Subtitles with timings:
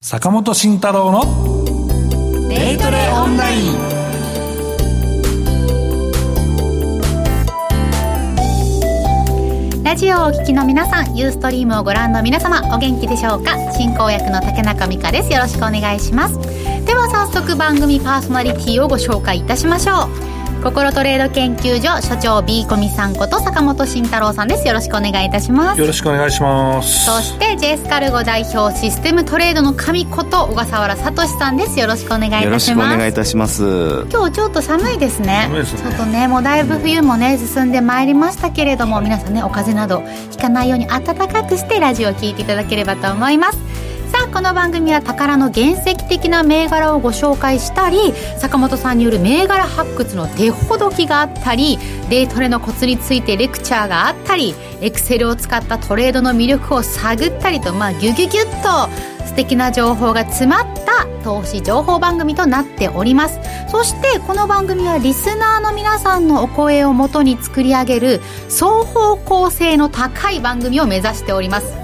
[0.00, 1.24] 坂本慎太郎の
[2.48, 3.72] デイトレオンライン
[9.82, 13.56] ラジオをお聞きの皆さん、ユーストリームをご覧の皆様、お元気でしょうか？
[13.72, 15.32] 進行役の竹中美香です。
[15.32, 16.38] よろしくお願いします。
[16.84, 20.37] では早速番組パーソナリティをご紹介いたしましょう。
[20.62, 24.66] 心トレード研究所所長 B コミさんこと坂本慎太郎さんです。
[24.66, 25.80] よろしくお願いいたします。
[25.80, 27.06] よろしくお願いします。
[27.06, 31.78] そしてジェイスカルゴ代表システムトレードの神こと小笠原聡さんです。
[31.78, 32.44] よろしくお願いいたします。
[32.44, 34.06] よろしくお願いいたします。
[34.10, 35.44] 今日ちょっと寒いですね。
[35.44, 35.82] 寒いですね。
[35.82, 43.67] ちょっとねもうだいぶ冬もね進んでまいりましたけれども皆さんねお風邪などひかないように暖かくしてラジオを聞いていただければと思います
[44.32, 51.78] この番組は宝の原石的な銘柄をご紹介したり坂本さんによる銘柄発掘の手ほどきがあったり
[52.10, 63.38] デイトレのコツについてレクチャーがあったりエクセルを使ったトレードの魅力を探ったりとまあギュギュギュッと素敵な情報が詰まった投資情報番組となっております。
[63.70, 71.77] そしてこの番組はリスナーの皆さんのお声をもとに作り上げる双方向性の高い番組を目指しております。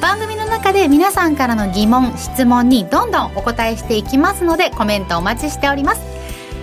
[0.00, 6.00] 番組の中で皆さんからの疑問質問にどんどんお答えしていきますのでコメントお待ちしております。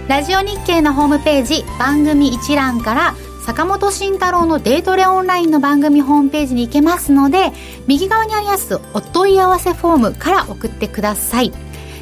[0.08, 7.52] ラジオ日経のホームページ番組一覧から坂本慎太郎のデートレオンラインの番組ホームページに行けますので
[7.88, 11.52] 右側にありますお問い合わせフォームから送ってください。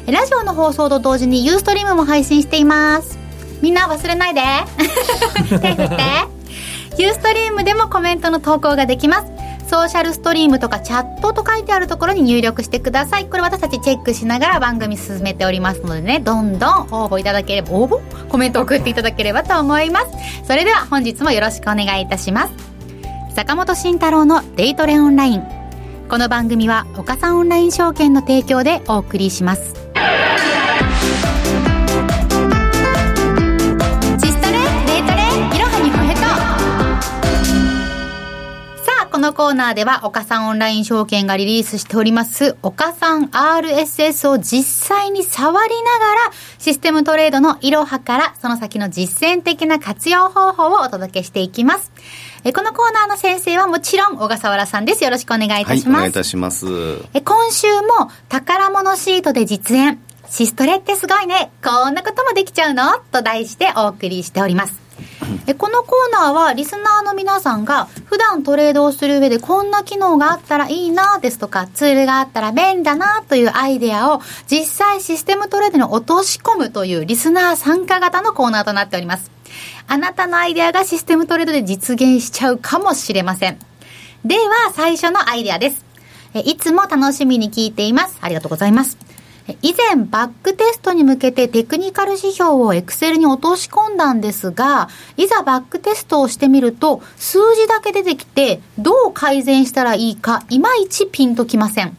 [0.06, 3.18] ラジオの放送と同時にユーストリームも配信しています。
[3.60, 4.40] みんな忘れないで。
[5.58, 5.96] 手振って。
[6.98, 9.35] ユーストリームでもコメントの投稿ができます。
[9.68, 13.26] ソーシャルストリームとかチャットと書いてあるところに入力してください。
[13.26, 20.06] これ私たちチェックしながら番組進めておりますのでねどんどん応募いただければ応募コメント送っていただければと思います。
[20.44, 22.54] それでは本日もよろしくお願いいたします。
[23.34, 25.42] 坂本慎太郎のデイトレオンライン。
[26.08, 29.85] この番組は岡三オンライン証券の提供でお送りします。
[39.26, 51.90] のコーナーでは、岡さんオンライン証券がリリースしております、岡さん RSS を実際に触りながら、システムトレードのいろはから、その先の実践的な活用方法をお届けしていきます。
[52.44, 55.02] えこのコーナーの先生はもちろん小笠原さんです。
[55.02, 55.88] よろしくお願いいたします。
[55.88, 56.66] はい、お願いいたします。
[57.12, 59.98] え今週も宝物シートで実演、
[60.30, 61.50] シストレってすごいね。
[61.64, 62.92] こんなこともできちゃうの？
[63.10, 64.85] と題してお送りしております。
[65.46, 79.30] えこのコーナーはリスナーの皆さんが普段トレードをする上でこんな機能があったらいいなですとかツールがあったら便利だなというアイデアを実際システムトレードに落とし込むというリスナー参加型のコーナーとなっております。
[79.88, 83.58] あなたのアイデアがシステムトレードで実現しちゃうかもしれません。
[84.24, 85.84] では最初のアイデアです。
[86.34, 88.18] いつも楽しみに聞いています。
[88.20, 88.98] ありがとうございます。
[89.62, 101.96] 以前バックテストに向けてテクニカル指標をエクセルに落とし込んだんですが、いざバックテストをしてみると、数字だけ出てきて、どう改善したらいいか、いまいちピンときません。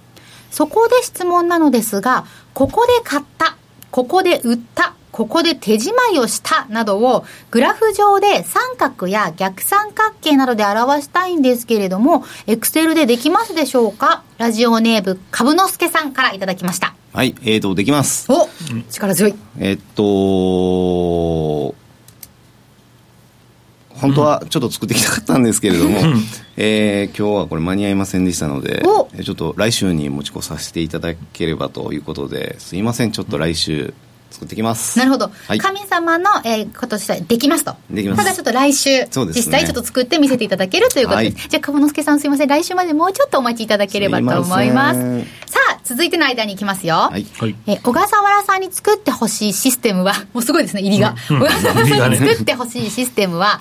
[0.51, 3.55] そこで質問なのですが、ここで買った、
[3.91, 14.23] ここで売った、ここで手仕舞いをしたなどをグラフ上で三角や逆三角形などで表したいんですけれども、エクセルでできますでしょうか？
[14.37, 16.93] ラジオネーム、株之助さんからいただきました。
[17.17, 18.31] はい、えーと、できます。
[18.31, 18.47] お
[18.91, 19.33] 力強い。
[19.57, 20.03] えっと、
[23.89, 26.21] 本当はちょっと作ってきたかったんですけれども、うん、
[26.57, 28.83] えー、今日はこれ間に合いませんでしたので、
[29.23, 33.95] ちょっと来週に持ち越させていただければということで、すいません、ちょっと来週、
[34.31, 34.97] 作ってきます。
[34.99, 35.31] なるほど。
[35.47, 37.75] はい、神様の、えー、今年できますと。
[37.89, 38.23] できます。
[38.23, 41.37] ただちょっと来週、ね、実際ちょっと作って見せていただけるということです。
[41.37, 42.47] はい、じゃあ、鴨之助さんすいません。
[42.47, 44.99] 来週までもうちょっとお待ちいただければと思います。
[45.47, 46.95] さあ、続いての間に行きますよ。
[46.95, 47.25] はい。
[47.67, 51.15] えー、小笠原さんに作ってほしいシステムは、もうすごいですね、入りが。
[51.27, 53.59] 小笠原さんに作ってほしいシステムは、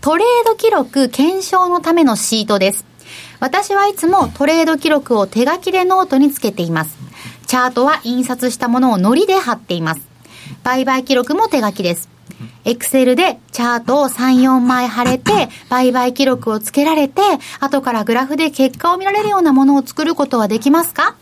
[0.00, 2.84] トレード記録検証のためのシートです。
[3.40, 6.96] 私はいつもトレード記録を手書きでノートにつけています。
[7.46, 10.07] チャートは印刷したものを糊で貼っています。
[10.68, 12.10] 売買記録も手書きです。
[12.66, 17.22] エクセルでチャートを3、4枚貼れて、 売買記録をつけられて、
[17.58, 21.14] 後からグラフで結果を見られるようなものを作ることはできますか？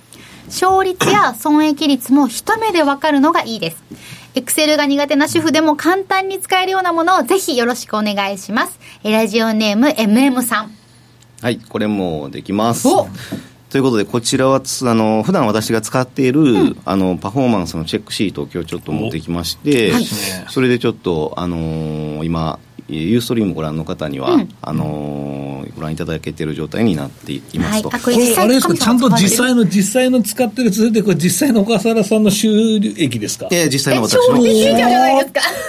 [0.48, 3.76] 勝率や損益率も一目でわかるのがいいです。
[4.34, 8.80] エクセルが苦手な主婦でも簡単に使えるようなものをぜひよろしくお願いします。
[9.04, 10.72] ラジオネーム MM さん。
[11.40, 12.88] はい、これもできます。
[13.68, 20.04] おということで、こちらはあの普段私が使っている、うん、あのパフォーマンスのチェックシートを今日ちょっと持ってきまして、はい、
[20.48, 22.58] それでちょっと、あのー、今、
[22.88, 24.86] ユーストリームご覧の方には、うん、あの
[25.74, 28.74] ご覧いただけている状態になっていますと、はい、これあれですか？
[28.74, 30.66] ちゃんと実際の実際の使って。
[30.66, 32.48] るつでこれ実際の小笠原さんの収
[32.96, 33.48] 益ですか？
[33.50, 34.36] ええ実際の私の。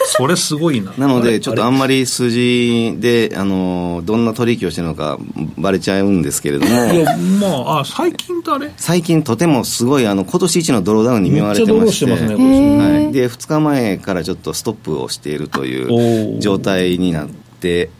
[0.05, 5.17] それすごいななのでちょっとあんまり数字であのどんな取引をしてるのか
[5.57, 17.46] ばれちゃうんですけれどもいやまああ最近とあれ最近とてもすごいあの今年一のドローダウンに見舞われてましてめっちゃドローしてますね、はい、で2日前からちょっとストップをしているという状態になって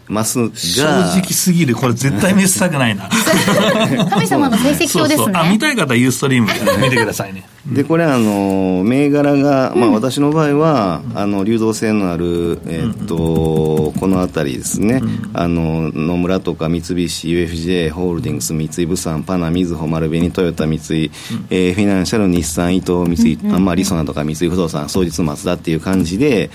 [0.08, 0.56] ますが。
[0.56, 0.84] 正
[1.20, 1.76] 直すぎる。
[1.76, 3.10] これ絶対見せたくないな。
[4.10, 5.08] 神様の成績表ですね。
[5.08, 5.32] そうそう。
[5.34, 6.48] あ見たい方はユーストリーム
[6.82, 7.44] 見てくださいね。
[7.66, 15.02] でこれあの銘柄が、まあ、私の場合は、あの流動性のある、えー、っとこの辺りですね、
[15.34, 21.12] あの野村とか三菱 UFJ ホールディングス三井物産パナみずほ丸紅トヨタ三井、
[21.50, 26.50] えー、フィナンシャル日産伊藤三井、あまあ、リソナとか三井不動産双日松田っていう感じで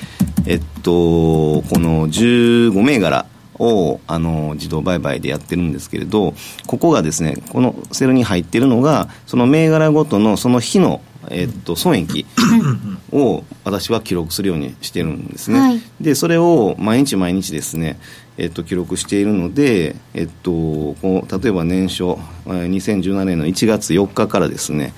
[0.47, 3.27] えっとこの15銘柄
[3.59, 6.35] をあの自動売買でやってるんですけれど
[6.67, 11.01] ここがですねこのセルに入ってるのがその銘柄ごとのその日の
[11.31, 12.27] えっと、損益
[13.13, 17.99] を私は記録するようにしてるんですね、はい、でそれを毎日毎日ですね、
[18.39, 22.03] えっと、記録しているので、えっと、こう例えば年初
[22.47, 24.95] 2017年の1月4日からですね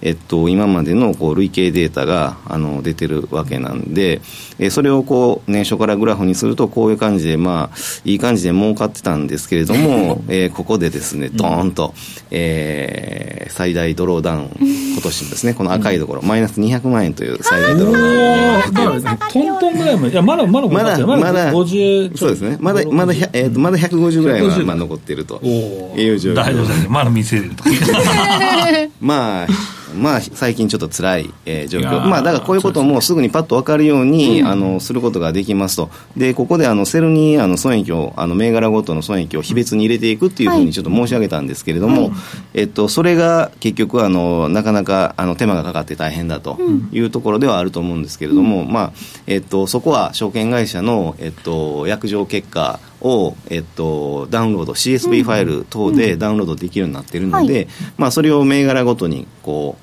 [0.00, 4.20] えっと、今までのこう累計データがあの出てるわけなんで、
[4.58, 11.94] えそれをこう年初からグラフにするとこういう感じで、まあ、いい感じで儲かってたんですけれども、 えー、ここでですねドーンと、
[12.30, 14.50] えー、最大ドローダウン
[14.94, 19.02] 今年ですねこの赤いところ、マイナス200万円という最大ドローダウン。
[19.02, 22.56] だからトントンぐらいまでいやまだまだまだまだ50そうですね。
[22.60, 25.40] まだまだ,、えー、まだ150ぐらいはまあ残っていると。
[25.42, 26.34] いう状況。
[26.34, 27.64] 大丈夫まだ見せれると
[29.00, 29.46] まあ
[29.94, 42.12] まあ、最近ちょっと辛い、えー、状況、まあ、だからこういうこともすぐにパッと分かるように、あのすることができますと、でここであのセルにあの損益を、あの銘柄ごとの損益を非別に入れていくっていうふうにちょっと申し上げたんですけれども、はい、
[42.54, 46.58] えっと、それが結局あの、なかなかあの手間がかかって大変だと
[46.92, 48.92] いうところではあると思うんですけれども、うん、まあ
[49.26, 59.76] えっと、そこは証券会社の、えっと、約定結果を、えっと、ダウンロード CSV ファイル等でダウンロードできるようになっているので、はい、まあ、それを銘柄ごとにこ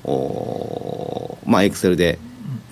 [1.44, 2.18] うまあエクセルで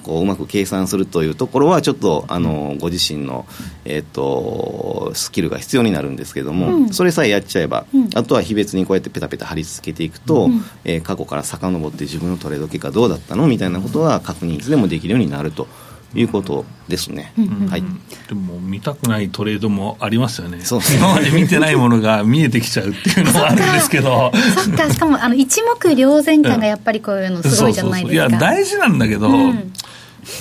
[0.05, 3.47] こううまく計算するというところはちょっとあのご自身の、
[3.87, 15.67] えーと、スキルが必要になるんですけども、うん、それさえやっちゃえば、うん、あとは非別にこうやってペタペタ貼り付けていくと、うん、えー、過去から遡って自分のトレード結果どうだったのみたいなことは確認いつでもできるようになると。
[16.15, 17.33] いうことですね、
[17.69, 17.83] はい、
[18.29, 20.59] でも見たくないトレードもありますよね。
[20.97, 24.33] 今まで見てないものが見えてきちゃうっていうのもあるんですけど。
[24.55, 24.91] そっか。
[24.91, 29.73] しかもあの一目瞭然感がやっぱりこういうのすごいじゃないですか、いや大事なんだけど、うん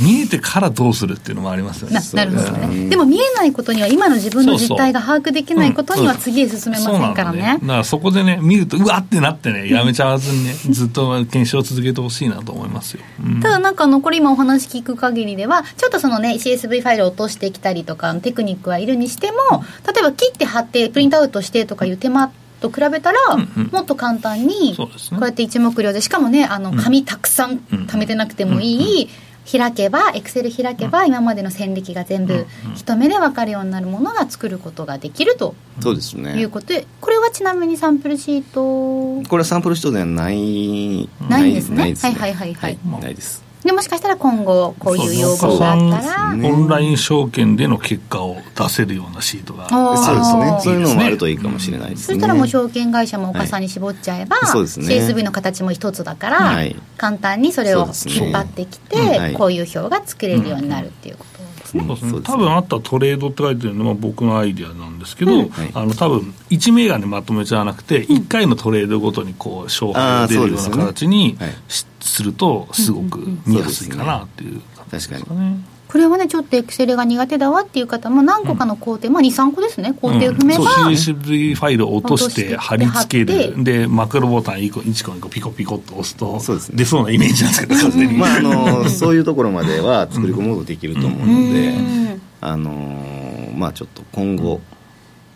[0.01, 1.99] 見えてからどうするっていうのもありますよね。
[2.13, 2.89] なるほどね。
[2.89, 7.59] でも見えないことには今の自分の実態が把握できないことには次へ進めませんからね。
[7.61, 22.31] だからそこでね見るとうわってなってねやめちゃわずにねずっと検証を続けてほしいなと思いますよ、うん、ただなんか残り今お話聞く限りではちょっとそのね CSV ファイルを落としてきたりとかテクニックはいるにしても例えば切って貼ってプリントアウトしてとかいう手間
[22.61, 24.87] と比べたら、もっと簡単にこ
[25.19, 29.09] うやって一目瞭でしかもねあの紙たくさん貯めてなくてもいい、
[29.51, 32.45] 開けばエクセル開けば今までの戦歴が全部
[32.75, 35.55] 一目で分かるようになるものが作ることができると。
[35.81, 36.39] そうですね。
[36.39, 39.27] いうことでこれはちなみにサンプルシート。
[39.29, 41.09] これはサンプルシートではない。
[41.29, 49.69] ないんですね、ね、はいはいはいはい、はい、ないですでもしかしたら今後こういう用語があったら、オンライン証券での結果を出せるようなシートが。
[49.69, 50.57] そうですね。
[50.61, 61.33] そういうのもあるといいかもしれないですね、そしたらもう証券会社もおかさに絞っちゃえば、はい、そうですね、CSV の形も一つだから、はい、簡単にそれを引っ張ってきて、ね、こういう表が作れるようになるっていうこと
[61.73, 71.37] そうですね、多分あったトレードって書いてるのは僕のアイディアなんですけど、うん、あの多分1銘柄でまとめちゃわなくて、1回のトレードごとにこう勝敗が出るような形に
[72.03, 75.57] するとすごく見やすいかなっていう感じですかね。
[75.87, 79.93] これはねちょっとエクセルが苦手だわっていう方も何個かの工程、うん、まあ23個ですね。
[79.93, 91.73] 工程を踏めば、うん、CSV ファイルを落として貼り付けるでマクロボタン1個1個2個ピコピコっと押すとそうです、ね、出そうなイメージなんですけどそうまああのそういうところまでは作り込むことできると思うので、
[92.41, 94.61] あのまあちょっと今後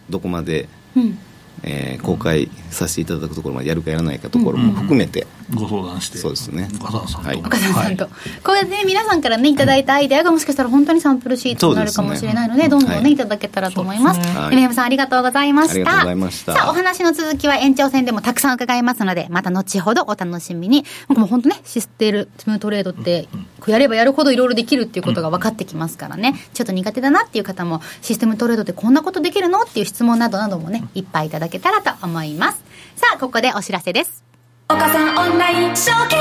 [0.09, 1.19] どこまで、うん、
[1.61, 6.69] えー、公開させていただくところまでやるかやらないかところも含めて、ご相談して、そうですね。
[6.81, 7.27] 岡澤さんと。
[7.29, 8.07] はい、岡澤さんと。
[8.43, 14.19] こうやってね、皆さんからね、いただいたアイデアがもしかしたら本当にサンプルシートになるかもしれないので、でね、どんどんね、いただけたらと思います。
[14.49, 15.73] 米山さんありがとうございました。
[15.73, 16.53] ありがとうございました。
[16.53, 20.85] さあ、お話の続きは延長戦でもたくさん伺いますので、また後ほどお楽しみに。
[21.07, 23.29] 僕も本当ね、システムートレードって、
[23.67, 32.63] やればやるほどいろいろできるっていうことが分かってきますからね、ちょっと苦手だなっていう方も、システムトレードってこんなことできるのっていう質問などなどもね、いっぱいいただけたらと思います。
[32.95, 34.26] さあ、ここでお知らせです。
[34.69, 36.19] 岡さんオンライン証券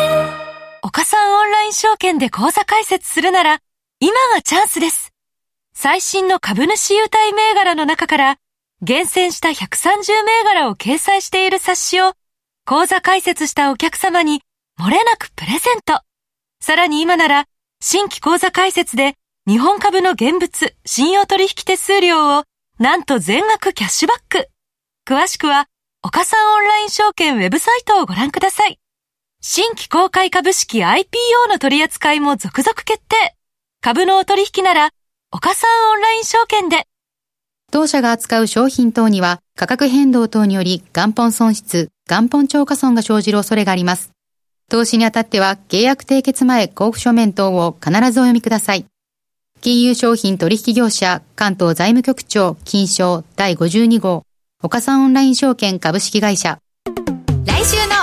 [0.80, 3.58] 岡さんオンライン証券で口座開設するなら、
[3.98, 5.12] 今がチャンスです。
[5.74, 8.36] 最新の株主優待銘柄の中から、
[8.82, 12.12] 厳選した130銘柄を掲載している冊子を、
[12.64, 14.42] 口座開設したお客様に、
[14.80, 16.00] 漏れなくプレゼント。
[16.60, 17.46] さらに今なら、
[17.80, 19.14] 新規口座開設で、
[19.48, 22.44] 日本株の現物、信用取引手数料を、
[22.78, 24.48] なんと全額キャッシュバック。
[25.04, 25.66] 詳しくは、
[26.06, 28.78] 岡さんオンライン証券ウェブサイトをご覧ください。
[29.40, 31.04] 新規公開株式 IPO
[31.50, 33.34] の取り扱いも続々決定。
[33.80, 34.90] 株のお取引なら、
[35.32, 36.86] 岡さんオンライン証券で。
[37.72, 44.12] 当社が扱う商品等には価格変動等により元本損失、元本超過損が生じる恐れがあります。
[44.70, 48.86] 投資にあたっては契約締結前交付書面等を必ずお読みください。
[49.60, 54.22] 金融商品取引業者関東財務局長金賞第52号
[54.62, 56.60] 岡三オンライン証券株式会社。
[57.44, 57.95] 来週の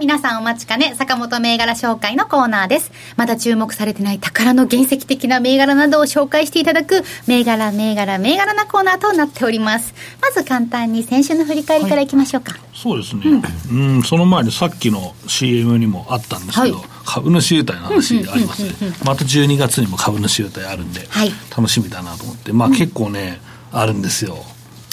[0.00, 2.90] 皆さんお待ちかね、坂本銘柄紹介のコーナーです。
[3.16, 9.92] まだ注目されてない宝の原石的な銘柄などを紹介していただく、銘柄、銘柄、銘柄なコーナーとなっております。
[10.22, 12.52] まず簡単に先週の振り返りからいきましょうか。
[12.52, 13.24] はい、そうですね。
[13.70, 18.70] うん、うんその前にさっきの CM にもあったんですけど、はい株主優待の話ありますね。
[19.04, 23.40] また12月にも株主優待あるんで、はい、楽しみだなと思って、まあ結構ね、
[23.72, 24.36] あるんですよ。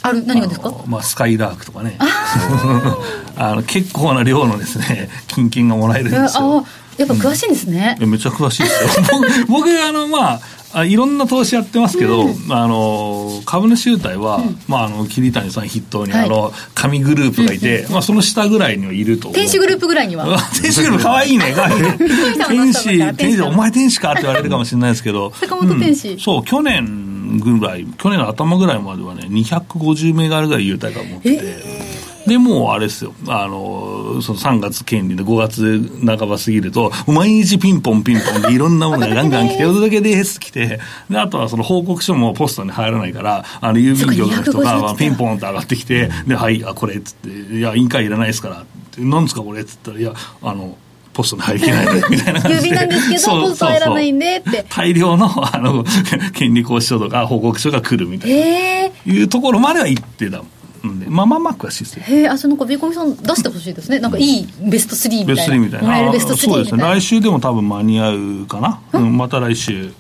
[0.08, 0.74] ある何がですか？
[0.88, 1.98] まあ、スカイラークとかね。
[2.00, 6.66] あ の結構な量のですね金券がもらえるんですよ。
[6.98, 9.06] やっぱ詳しいんですね、うん、めっちゃ詳しいですよ。
[9.48, 10.42] 僕あのまあ
[10.74, 20.26] あいろんな投資やってますけど、うん、あの株主優待は、うん、まあ、あの桐谷さん筆頭に、はい、あの紙グループがいて、うん、まあ、その下ぐらいにはいると天使グループぐらいには？
[20.62, 21.56] 天使グループかわいいね。
[22.50, 25.32] 天使天使お前天使かって言われるかもしれないですけど。
[25.40, 27.07] 坂本天使、そう去年
[27.40, 31.98] ぐらい去年の頭ぐらいまではね250銘柄ぐらい優待が持ってて。
[32.28, 48.66] で、もうあれですよ、あの、その3月権利で5月半ば過ぎると、毎日ピンポンピンポンでいろんなものがガンガン来て、お届けです来て、で、あとはその報告書もポストに入らないから、あの、郵便局の人が、まあ、ピンポンって上がってきて、で、はい、あ、これっつって、いや、委員会いらないですから、
[48.98, 50.76] なんですかこれっつったら、いや、あの、
[51.18, 52.62] ポストに入けないみたいな感じで。
[52.62, 54.66] 郵便なんですけど、ポスト入らないんでって。
[54.70, 55.84] 大量の、あの、
[56.34, 59.14] 権利行使書とか報告書が来るみたいな。
[59.14, 60.44] いうところまでは行ってた
[60.88, 62.04] んで、まあまあまあ詳しいですよ。
[62.04, 64.00] へえ、あ、その子、ビーコミさん出してほしいですね。
[64.00, 65.36] なんかいいベスト3みたいな。
[65.36, 65.88] ベスト3みたいな。
[65.88, 66.84] もらえるベスト3そうですね。
[66.84, 68.80] 来週でも多分間に合うかな。
[68.94, 69.92] うん、また来週。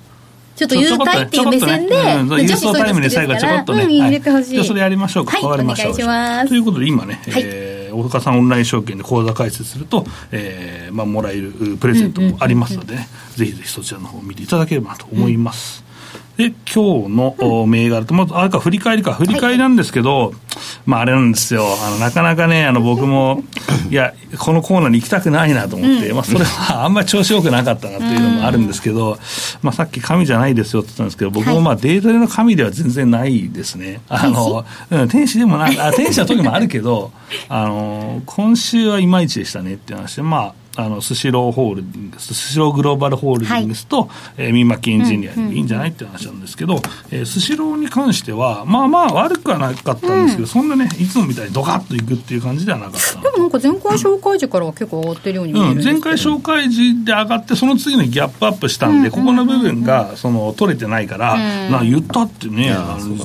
[0.57, 4.49] ちょっと言うたいっていう目線で、ユーストタイムで最後ちょこっとね、入れてほしい。
[4.55, 5.39] じゃそれやりましょうか。
[5.39, 5.89] わかりました。
[5.89, 6.47] お願いします。
[6.47, 7.66] ということで今ね、えー、
[7.97, 15.86] 大岡さんオンライン証券で口座開設すると、えー、まあもらえるプレゼントもありますので、ね、ぜひぜひそちらの方を見ていただければと思います。
[16.37, 20.33] で、今日の銘柄と、まず、あれか、振り返りか、振り返りなんですけど、はい、
[20.85, 23.43] まあ、あれなんですよ、あの、なかなかね、あの、僕も、
[23.89, 29.17] いや、このコーナーに行きたくないなと思って、うん、まあ、それは あんまり調子よくなかったなっていうのもあるんですけど、
[29.63, 34.01] まあ、さっき神じゃないですよって言ったんですけど、僕もまあ、データでの神では全然ないですね。
[34.07, 37.11] あの、うん、天使でもない、あ天使の時もあるけど、
[37.49, 46.75] あの、今週はいまいちでしたねって話で、まあ、あのスシローホールディングス、スシローグローバルホールディングスと、はい、えー、ミマキエンジニアにいいんじゃないって話なんですけど、
[47.09, 53.19] えー、スシローに関しては、まあまあ悪くはなかったんですけど、うん、そんなね、いつもみたいにドカッといくっていう感じではなかった。
[53.21, 62.75] でもなんか前回紹介時からは結構上がってるように見えるんですうん、前回紹介時で上がって、その次にギャップアップしたんで、ここの部分がその取れてないから、うん、な言ったってね、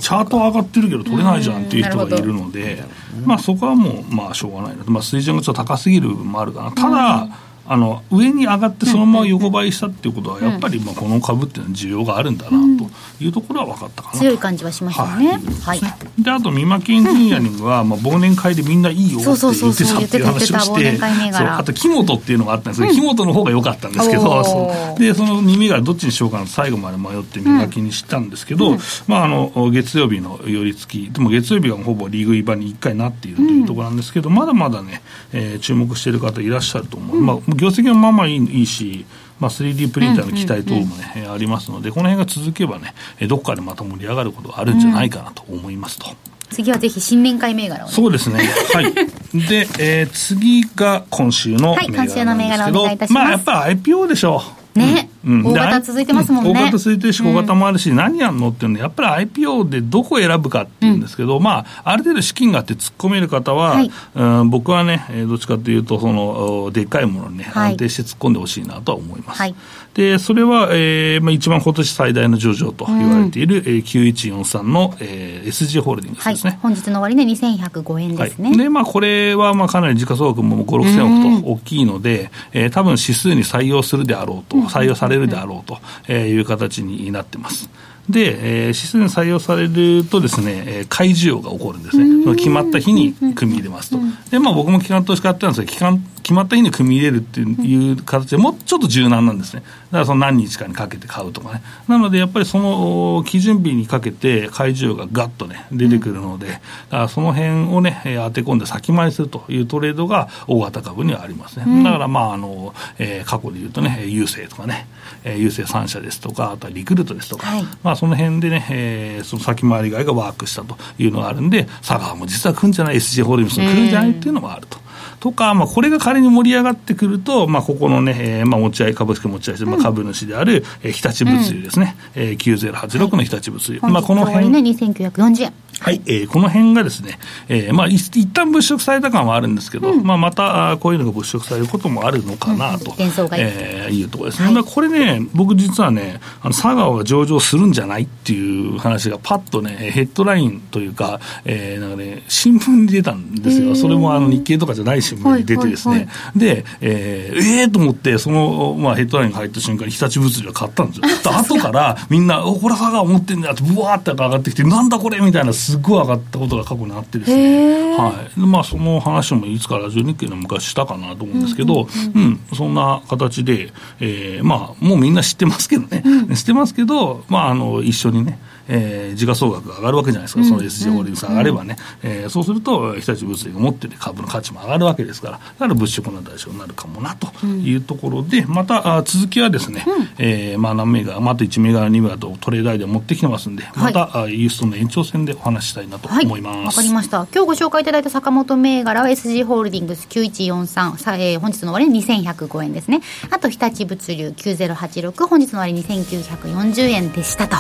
[0.00, 2.82] チャート上がってるけど取れないじゃんっていう人がいるので、
[3.26, 4.85] まあそこはもう、まあしょうがないな。
[4.87, 6.73] まあ水準がちょっと高すぎる部分もあるかな。
[6.73, 7.28] ただ、
[7.66, 12.90] あの上に上がってそのまま横ばいしたっていうことは、やっぱりまあこの株っていうのは需要があるんだなと
[13.23, 15.38] いうところは分かったかな、強い感じはしましたね。
[15.62, 15.81] はい、
[16.19, 24.99] であと、ミマキンジニアリングは、まあ、忘年会でみんないいよって言ってたっていう話をしてそうあと木本っていうのがあったんですけど、木本の方が良かったんですけどそう。
[24.99, 28.76] でその2銘柄どっちにしようかな最後まで迷ってミマキにしたんですけど、
[29.07, 35.02] まあ、あの月曜日の寄り付きでも月曜日がほぼリーグイバに1回なっているというところなんですけど、まだまだね、
[35.33, 39.04] えー、注目している方いらっしゃると思う、まあ、業績はまあまあいいいいし、
[39.38, 42.94] まあ、3D プリンターの期待等もね、うんうん、ありますので、この辺が続けばね、
[43.26, 46.06] どこかでまた盛り上がることがあるんじゃないかなと思いますと。
[46.50, 48.40] 次はぜひ新年会銘柄を、ね、そうですね。
[48.73, 48.94] はい。
[49.49, 53.25] で、えー、次が今週の銘柄なんですけど、はい、今週の銘柄お願いいたします。
[53.25, 54.42] まあやっぱ IPO でしょ
[54.76, 54.78] う。
[54.78, 56.50] ね、うん、大型続いてますもんね。
[56.50, 69.38] 大型続いてるし、小型もあるし、何やんのっていうのやっぱり IPO でどこを選ぶかっていうんですけど、うん、まあ、ある程度資金があって突っ込める方は、はい、うん、僕はね、どっちかというと、その、でっかいものにね、安定して突っ込んでほしいなとは思います。
[69.38, 69.55] はい。
[69.95, 76.50] で、それは、えーまあ、一番今年最大の上場と言われている、うん、えー、9143の、えー、SG ホールディングスですね。
[76.52, 78.49] はい、本日の終値2105円ですね。
[78.49, 87.69] はい、で、まあ、これは、まあ、かなり時価総額も5、6千億と大きいので、えー、多分指数に採用するであろうと、採用されるであろうという形になってます。
[88.09, 92.25] で、えー、指数に採用されるとですね、えー、買い需要が起こるんですね。
[92.25, 93.99] その決まった日に組み入れますと。
[94.31, 99.62] で、まあ僕も機関投資家やってたんですけど、機関、決まった日に組み入れるっていう形でもうちょっと柔軟なんですね。
[99.62, 101.62] だからその何日かにかけて買うとかね。
[101.88, 106.61] なのでやっぱりその基準日にかけて買い需要がガッとね、出てくるので、だか
[106.91, 111.83] らその辺をね、当て込んで先回りするというトレードが大型株にはありますね。
[111.83, 114.87] だからまああの、えー、過去で言うとね、郵政とかね、
[115.25, 124.11] えー、郵政3社ですとか、あとはリクルートですとか、はい、まあその辺でね、えー、その先回り買いがワークしたというのがあるんで、佐川も実は来るんじゃない、SG ホールディングスも来るんじゃない？
[124.12, 124.79] っていうのもあると。
[125.23, 131.95] とか、まあ、これが仮に盛り上がってくると、まあ、ここのね、えー、まあ、持ち合い、株式持ち合いして、まあ、株主である、えー、日立物流ですね。
[132.17, 133.79] うん、えー、9086の日立物流。
[133.79, 134.49] はい、まあ、この辺。
[134.49, 135.52] ね、2940円。
[135.83, 144.55] はい、えー、この辺がですね、えー、まあ、い一旦物色された感はあるんですけど、うん、まあ、またこういうのが物色されることもあるのかなと、うん、えー、いうところですね。
[144.55, 153.75] はい、これね、僕実はね、あの佐川が上場するんじゃないっていう話がパッとね、ヘッドラインというか、えー、なんかね、新聞に出たんですよ。
[153.75, 161.07] それもあの日経とかじゃない新聞に出てですね、はいはいはい、で、えー、えー、と思って、その、まあ、ヘッドラインが入った瞬間に日立物流を買ったんですよ。
[161.37, 172.41] 後からみんな、お、これ佐川思ってんだって、ぶわーって上がってきて、なんだこれみたいな、すごい上がったことが過去にあってですね、はい、まあ、その話もいつかラジオ日経の昔したかなと思うんですけど、うん、うん。
[172.50, 178.38] うん、そんな形で、えー、まあ、もうみんな知ってますけどね、うん、知ってますけど、まあ、あの一緒にね、
[178.69, 196.57] えー、時価総額が上がるわけじゃないですか、その SG ホールディングス上がればね、うん、えー、そうすると、日立物流が持ってる株の価値も上がるわけですから、だから物色の対象になるかもなというところで、またあ続きはですね、うん、えー、まあ、何銘柄、また1銘柄、2銘柄とトレーダーで持ってきてますんで、また、はい、ユーストの延長戦でお話したいなと思います。
[196.57, 197.26] わ、はい、かりました。
[197.33, 203.01] 今日ご紹介いただいた坂本銘柄は SG ホールディングス9143、さえー、本日の終わり2105円ですね。
[203.31, 207.57] あと、日立物流9086、本日の終わり2940円でしたと。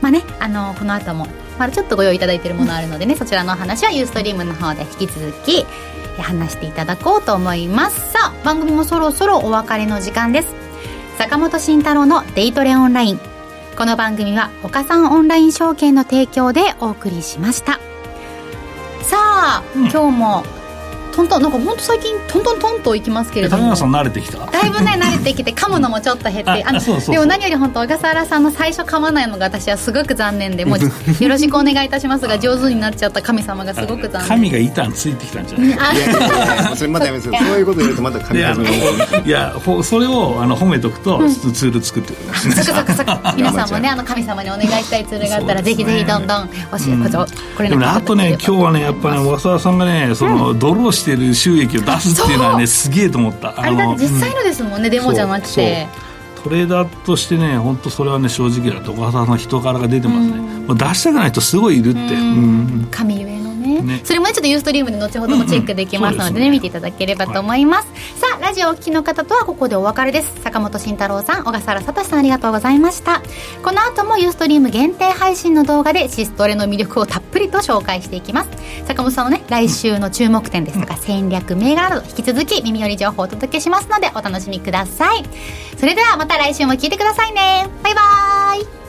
[0.00, 1.26] まあね、あのこの後も
[1.58, 5.66] まだちょっとご用意いただいているものあるのでね、そちらのお話はユーストリームの方で引き続き
[6.22, 8.12] 話していただこうと思います。
[8.12, 10.54] さあ番組もそろそろお別れの時間です。
[11.16, 13.20] 坂本慎太郎のデイトレオンライン。
[13.76, 17.74] この番組は岡さんオンライン証券の提供でお送りしました。
[19.02, 20.44] さあ、うん、今日も
[21.18, 23.64] トントンなんか本当最近トントントンといきますけれども。
[23.64, 24.38] 谷さん慣れてきた？
[24.46, 26.50] だいぶね慣れてきて噛むのもちょっと減って。
[26.64, 34.28] あのでも何より本当小笠原さんの最初噛まないのが私はすごく残念でもうよろしくお願いいたしますが 上手になっちゃった神様がすごく残念。
[34.28, 35.68] 神が板についてきたんじゃない？
[35.68, 38.70] いやいやいやそれまだやめそういうこと言うとまだ神様が
[39.18, 47.10] いやそれをあの褒めとくと、うん、ツール作ってくださいそかそかそか 皆さんもねあの神様にお願いしたいツールがあったら、ぜひぜひどんどん教えて、うん、
[47.56, 53.54] これあとね今日はねやっぱね小笠原さんがねその、ドローしてる収益を出すっていうのはねすげえと思った。
[53.60, 55.86] あれだって実際のですもんね、うん、デモじゃなくて。
[56.44, 60.36] トレーダーとしてね本当それはね正直だと小笠原さん人柄が出てますね、
[60.68, 70.32] うん、出したくない人すごいいるって、うん、神ゆえのね、ね、それもちょっとユーストリームで後ほどもチェックできますのでね、うんうんでね、見ていただければと思います、はい、さあラジオお聞きの方とはここでお別れです。
[70.42, 73.22] 坂本慎太郎さん小笠原聡さんありがとうございました。
[73.62, 78.50] この後もユーストリーム限定配信の動画でシストレの魅力をたっぷりと紹介していきます。
[78.86, 85.24] 坂本さんのね来週の注目点ですとか、戦略銘柄など引き続き耳寄り情報をお届けしますのでお楽しみください。
[85.76, 87.68] それではまた来週も聞いてくださいね。
[87.82, 88.87] バイバーイ